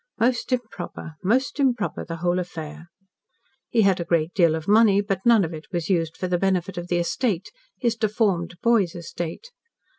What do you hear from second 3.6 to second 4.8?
He had a great deal of